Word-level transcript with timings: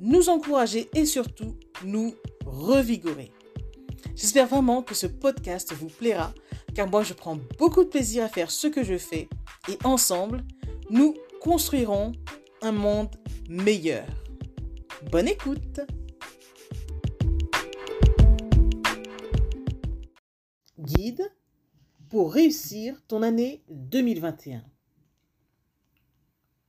nous 0.00 0.28
encourager 0.28 0.88
et 0.94 1.06
surtout 1.06 1.56
nous 1.84 2.14
revigorer. 2.44 3.32
J'espère 4.14 4.46
vraiment 4.46 4.82
que 4.82 4.94
ce 4.94 5.06
podcast 5.06 5.72
vous 5.72 5.88
plaira 5.88 6.32
car 6.74 6.88
moi 6.88 7.02
je 7.02 7.14
prends 7.14 7.38
beaucoup 7.58 7.84
de 7.84 7.88
plaisir 7.88 8.24
à 8.24 8.28
faire 8.28 8.50
ce 8.50 8.66
que 8.66 8.84
je 8.84 8.98
fais 8.98 9.28
et 9.68 9.78
ensemble, 9.84 10.44
nous 10.90 11.14
construirons 11.40 12.12
un 12.62 12.72
monde 12.72 13.14
meilleur. 13.48 14.06
Bonne 15.10 15.28
écoute 15.28 15.80
Guide 20.78 21.32
pour 22.08 22.32
réussir 22.32 23.02
ton 23.08 23.22
année 23.22 23.62
2021. 23.70 24.62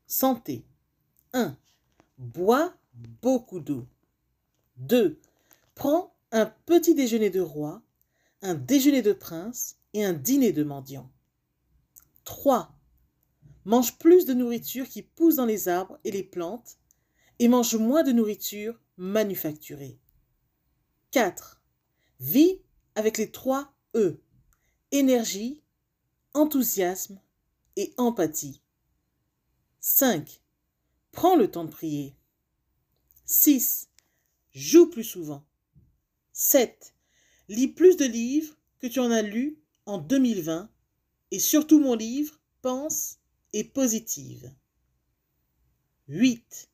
Santé. 0.07 0.65
1. 1.33 1.57
Bois 2.17 2.73
beaucoup 3.21 3.59
d'eau. 3.59 3.87
2. 4.77 5.19
Prends 5.75 6.15
un 6.31 6.45
petit 6.65 6.95
déjeuner 6.95 7.29
de 7.29 7.41
roi, 7.41 7.81
un 8.41 8.55
déjeuner 8.55 9.01
de 9.01 9.13
prince 9.13 9.77
et 9.93 10.03
un 10.03 10.13
dîner 10.13 10.51
de 10.51 10.63
mendiant. 10.63 11.11
3. 12.25 12.73
Mange 13.65 13.97
plus 13.97 14.25
de 14.25 14.33
nourriture 14.33 14.87
qui 14.87 15.01
pousse 15.01 15.35
dans 15.35 15.45
les 15.45 15.67
arbres 15.67 15.99
et 16.03 16.11
les 16.11 16.23
plantes 16.23 16.77
et 17.39 17.47
mange 17.47 17.75
moins 17.75 18.03
de 18.03 18.11
nourriture 18.11 18.79
manufacturée. 18.97 19.99
4. 21.11 21.61
Vis 22.19 22.61
avec 22.95 23.17
les 23.17 23.31
trois 23.31 23.73
E. 23.95 24.19
Énergie, 24.91 25.61
enthousiasme 26.33 27.19
et 27.75 27.93
empathie. 27.97 28.61
5. 29.79 30.41
Prends 31.11 31.35
le 31.35 31.49
temps 31.49 31.65
de 31.65 31.71
prier. 31.71 32.15
6. 33.27 33.89
Joue 34.53 34.89
plus 34.89 35.03
souvent. 35.03 35.45
7. 36.31 36.95
Lis 37.49 37.67
plus 37.67 37.97
de 37.97 38.05
livres 38.05 38.55
que 38.79 38.87
tu 38.87 38.99
en 38.99 39.11
as 39.11 39.21
lus 39.21 39.59
en 39.85 39.97
2020 39.97 40.69
et 41.31 41.39
surtout 41.39 41.79
mon 41.79 41.93
livre 41.93 42.39
Pense 42.61 43.17
et 43.51 43.65
positive. 43.65 44.51
8. 46.07 46.69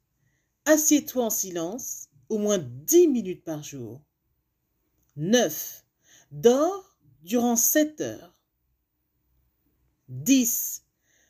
Assieds-toi 0.66 1.26
en 1.26 1.30
silence 1.32 2.10
au 2.30 2.38
moins 2.38 2.60
10 2.60 3.08
minutes 3.08 3.44
par 3.44 3.64
jour. 3.64 4.00
9. 5.16 5.84
Dors 6.32 6.96
durant 7.24 7.56
7 7.56 8.02
heures. 8.02 8.38
10. 10.10 10.84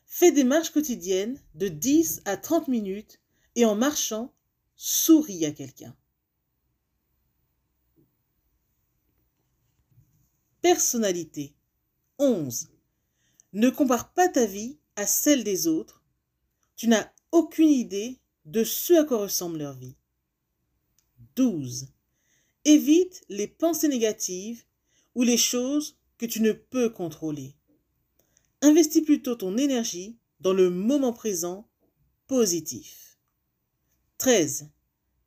Fais 0.04 0.32
des 0.32 0.44
marches 0.44 0.70
quotidiennes 0.70 1.40
de 1.54 1.68
10 1.68 2.20
à 2.26 2.36
30 2.36 2.68
minutes 2.68 3.20
et 3.56 3.64
en 3.64 3.74
marchant, 3.74 4.34
souris 4.76 5.44
à 5.44 5.52
quelqu'un. 5.52 5.96
Personnalité. 10.60 11.54
11. 12.18 12.68
Ne 13.52 13.70
compare 13.70 14.12
pas 14.12 14.28
ta 14.28 14.46
vie 14.46 14.78
à 14.96 15.06
celle 15.06 15.44
des 15.44 15.66
autres. 15.66 16.02
Tu 16.76 16.88
n'as 16.88 17.10
aucune 17.32 17.68
idée 17.68 18.18
de 18.44 18.64
ce 18.64 18.94
à 18.94 19.04
quoi 19.04 19.18
ressemble 19.18 19.58
leur 19.58 19.74
vie. 19.74 19.96
12. 21.36 21.88
Évite 22.64 23.24
les 23.28 23.48
pensées 23.48 23.88
négatives 23.88 24.64
ou 25.14 25.22
les 25.22 25.36
choses 25.36 25.98
que 26.18 26.26
tu 26.26 26.40
ne 26.40 26.52
peux 26.52 26.90
contrôler. 26.90 27.54
Investis 28.62 29.04
plutôt 29.04 29.34
ton 29.34 29.56
énergie 29.58 30.16
dans 30.40 30.52
le 30.52 30.70
moment 30.70 31.12
présent 31.12 31.68
positif. 32.26 33.13
13. 34.24 34.70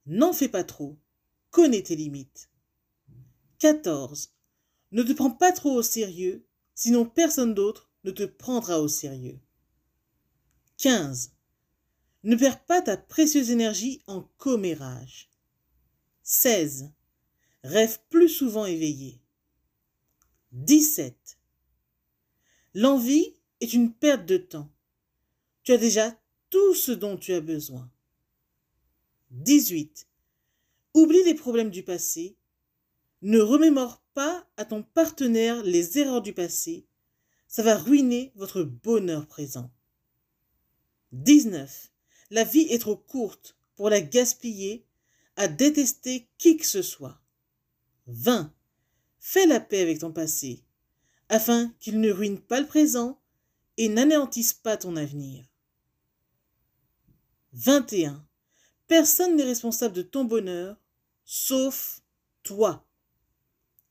N'en 0.08 0.34
fais 0.34 0.50
pas 0.50 0.64
trop. 0.64 0.98
Connais 1.52 1.84
tes 1.84 1.96
limites. 1.96 2.50
14. 3.60 4.34
Ne 4.92 5.04
te 5.04 5.14
prends 5.14 5.30
pas 5.30 5.52
trop 5.52 5.74
au 5.74 5.84
sérieux, 5.84 6.48
sinon 6.74 7.06
personne 7.06 7.54
d'autre 7.54 7.92
ne 8.06 8.10
te 8.10 8.24
prendra 8.24 8.82
au 8.82 8.88
sérieux. 8.88 9.40
15. 10.78 11.32
Ne 12.24 12.36
perds 12.36 12.66
pas 12.66 12.82
ta 12.82 12.98
précieuse 12.98 13.52
énergie 13.52 14.02
en 14.08 14.24
commérage. 14.40 15.30
16. 16.24 16.92
Rêve 17.64 18.00
plus 18.10 18.30
souvent 18.30 18.66
éveillé. 18.66 19.22
17. 20.54 21.38
L'envie 22.74 23.36
est 23.62 23.74
une 23.74 23.94
perte 23.94 24.26
de 24.26 24.38
temps. 24.38 24.74
Tu 25.62 25.72
as 25.72 25.78
déjà 25.78 26.20
tout 26.50 26.74
ce 26.74 26.92
dont 26.92 27.16
tu 27.16 27.34
as 27.34 27.42
besoin. 27.42 27.92
18. 29.32 30.08
Oublie 30.94 31.24
les 31.24 31.36
problèmes 31.36 31.70
du 31.70 31.84
passé. 31.84 32.38
Ne 33.22 33.40
remémore 33.40 34.02
pas 34.14 34.48
à 34.58 34.66
ton 34.66 34.84
partenaire 34.84 35.64
les 35.64 35.98
erreurs 36.00 36.22
du 36.22 36.34
passé. 36.34 36.88
Ça 37.48 37.64
va 37.64 37.78
ruiner 37.78 38.32
votre 38.36 38.64
bonheur 38.64 39.28
présent. 39.28 39.72
19. 41.12 41.92
La 42.32 42.44
vie 42.44 42.68
est 42.70 42.80
trop 42.80 42.98
courte 42.98 43.58
pour 43.76 43.90
la 43.90 44.02
gaspiller 44.02 44.86
à 45.36 45.48
détester 45.48 46.28
qui 46.38 46.58
que 46.58 46.66
ce 46.66 46.82
soit. 46.82 47.22
20. 48.08 48.54
Fais 49.20 49.46
la 49.46 49.60
paix 49.60 49.82
avec 49.82 50.00
ton 50.00 50.12
passé, 50.12 50.64
afin 51.30 51.74
qu'il 51.80 52.00
ne 52.00 52.12
ruine 52.12 52.40
pas 52.40 52.60
le 52.60 52.68
présent 52.68 53.22
et 53.78 53.90
n'anéantisse 53.90 54.54
pas 54.54 54.78
ton 54.78 54.96
avenir. 54.96 55.46
21. 57.54 58.27
Personne 58.88 59.36
n'est 59.36 59.44
responsable 59.44 59.94
de 59.94 60.02
ton 60.02 60.24
bonheur, 60.24 60.78
sauf 61.26 62.02
toi. 62.44 62.88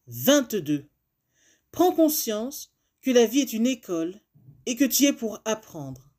22. 0.06 0.88
Prends 1.70 1.92
conscience 1.92 2.74
que 3.02 3.10
la 3.10 3.26
vie 3.26 3.40
est 3.40 3.52
une 3.52 3.66
école 3.66 4.18
et 4.64 4.74
que 4.74 4.84
tu 4.84 5.04
es 5.04 5.12
pour 5.12 5.40
apprendre. 5.44 6.10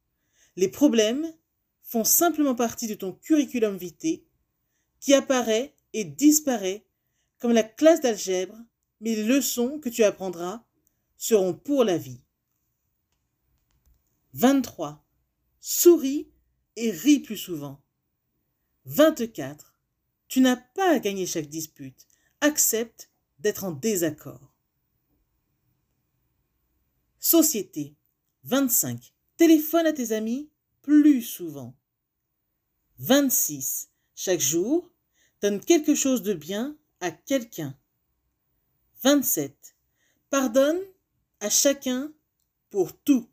Les 0.55 0.67
problèmes 0.67 1.33
font 1.81 2.03
simplement 2.03 2.55
partie 2.55 2.87
de 2.87 2.93
ton 2.93 3.13
curriculum 3.13 3.77
vitae 3.77 4.23
qui 4.99 5.13
apparaît 5.13 5.73
et 5.93 6.03
disparaît 6.03 6.85
comme 7.39 7.53
la 7.53 7.63
classe 7.63 8.01
d'algèbre 8.01 8.57
mais 9.01 9.15
les 9.15 9.23
leçons 9.23 9.79
que 9.79 9.89
tu 9.89 10.03
apprendras 10.03 10.63
seront 11.17 11.53
pour 11.53 11.83
la 11.83 11.97
vie. 11.97 12.21
23. 14.33 15.03
Souris 15.59 16.29
et 16.75 16.91
ris 16.91 17.19
plus 17.19 17.37
souvent. 17.37 17.81
24. 18.87 19.73
Tu 20.29 20.39
n'as 20.39 20.55
pas 20.55 20.91
à 20.91 20.99
gagner 20.99 21.25
chaque 21.25 21.49
dispute. 21.49 22.07
Accepte 22.39 23.11
d'être 23.39 23.65
en 23.65 23.71
désaccord. 23.71 24.53
Société. 27.19 27.95
25. 28.45 29.13
Téléphone 29.35 29.85
à 29.85 29.93
tes 29.93 30.13
amis 30.13 30.49
plus 30.81 31.21
souvent. 31.21 31.75
26. 32.99 33.89
Chaque 34.15 34.39
jour, 34.39 34.89
donne 35.41 35.59
quelque 35.59 35.93
chose 35.93 36.21
de 36.21 36.33
bien 36.33 36.77
à 37.01 37.11
quelqu'un. 37.11 37.77
27. 39.03 39.75
Pardonne 40.29 40.79
à 41.41 41.49
chacun 41.49 42.13
pour 42.69 42.97
tout. 42.97 43.27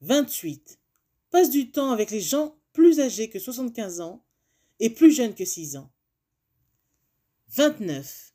28. 0.00 0.78
Passe 1.30 1.50
du 1.50 1.70
temps 1.70 1.90
avec 1.90 2.10
les 2.10 2.22
gens 2.22 2.56
plus 2.72 3.00
âgés 3.00 3.28
que 3.28 3.38
75 3.38 4.00
ans 4.00 4.24
et 4.82 4.90
plus 4.90 5.12
jeunes 5.12 5.34
que 5.36 5.44
6 5.44 5.76
ans. 5.76 5.92
29. 7.50 8.32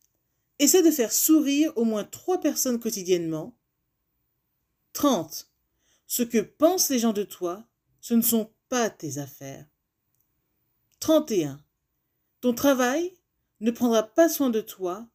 Essaie 0.60 0.82
de 0.82 0.92
faire 0.92 1.12
sourire 1.12 1.74
au 1.76 1.84
moins 1.84 2.06
3 2.06 2.40
personnes 2.40 2.80
quotidiennement. 2.80 3.60
30. 4.94 5.52
Ce 6.08 6.24
que 6.24 6.38
pensent 6.38 6.90
les 6.90 7.00
gens 7.00 7.12
de 7.12 7.24
toi, 7.24 7.68
ce 8.00 8.14
ne 8.14 8.22
sont 8.22 8.54
pas 8.70 8.90
tes 8.90 9.18
affaires. 9.18 9.68
31. 11.02 11.62
Ton 12.40 12.54
travail 12.54 13.18
ne 13.60 13.72
prendra 13.72 14.04
pas 14.04 14.30
soin 14.30 14.50
de 14.50 14.62
toi 14.62 15.06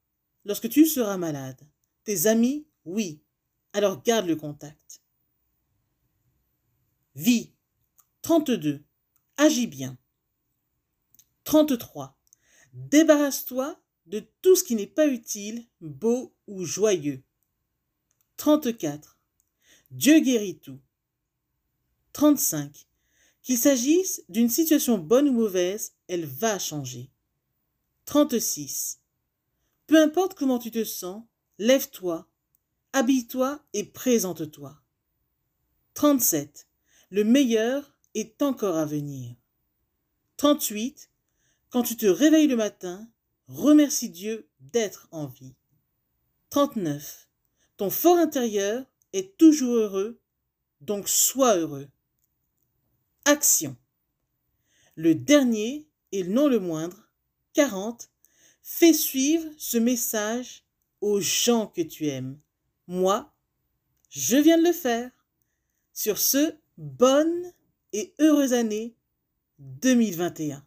lorsque 0.45 0.69
tu 0.69 0.85
seras 0.85 1.17
malade. 1.17 1.67
Tes 2.05 2.27
amis, 2.27 2.69
oui. 2.85 3.23
Alors 3.73 4.03
garde 4.03 4.27
le 4.27 4.37
contact. 4.37 5.01
Vie. 7.15 7.55
32. 8.21 8.85
Agis 9.39 9.67
bien. 9.67 9.97
33. 11.53 12.17
Débarrasse-toi 12.73 13.79
de 14.07 14.25
tout 14.41 14.57
ce 14.57 14.65
qui 14.65 14.75
n'est 14.75 14.87
pas 14.87 15.07
utile, 15.07 15.67
beau 15.83 16.35
ou 16.47 16.65
joyeux. 16.65 17.23
34. 18.39 19.19
Dieu 19.91 20.21
guérit 20.21 20.61
tout. 20.61 20.81
35. 22.15 22.89
Qu'il 23.43 23.59
s'agisse 23.59 24.25
d'une 24.31 24.49
situation 24.49 24.97
bonne 24.97 25.29
ou 25.29 25.33
mauvaise, 25.33 25.93
elle 26.09 26.25
va 26.25 26.59
changer. 26.59 27.11
36. 28.07 29.01
Peu 29.87 30.03
importe 30.03 30.33
comment 30.33 30.59
tu 30.59 30.71
te 30.71 30.85
sens, 30.85 31.23
lève-toi, 31.59 32.31
habille-toi 32.95 33.63
et 33.75 33.85
présente-toi. 33.85 34.81
37. 35.93 36.67
Le 37.11 37.25
meilleur 37.25 37.95
est 38.15 38.41
encore 38.41 38.79
à 38.79 38.87
venir. 38.87 39.37
38. 40.39 41.12
Quand 41.73 41.83
tu 41.83 41.97
te 41.97 42.05
réveilles 42.05 42.49
le 42.49 42.57
matin, 42.57 43.09
remercie 43.49 44.11
Dieu 44.11 44.47
d'être 44.61 45.09
en 45.11 45.27
vie. 45.27 45.55
39. 46.51 47.31
Ton 47.79 47.89
fort 47.89 48.19
intérieur 48.19 48.85
est 49.15 49.39
toujours 49.39 49.77
heureux, 49.77 50.21
donc 50.83 51.09
sois 51.09 51.57
heureux. 51.57 51.89
Action. 53.25 53.75
Le 54.97 55.15
dernier, 55.15 55.89
et 56.13 56.25
non 56.25 56.47
le 56.47 56.61
moindre, 56.61 57.09
40, 57.55 58.11
fais 58.63 58.93
suivre 58.93 59.49
ce 59.57 59.79
message 59.79 60.67
aux 61.01 61.21
gens 61.21 61.69
que 61.69 61.81
tu 61.81 62.07
aimes. 62.09 62.39
Moi, 62.87 63.35
je 64.11 64.37
viens 64.37 64.59
de 64.59 64.67
le 64.67 64.75
faire. 64.75 65.11
Sur 65.95 66.19
ce, 66.19 66.55
bonne 66.77 67.51
et 67.95 68.15
heureuse 68.19 68.53
année 68.53 68.95
2021. 69.59 70.67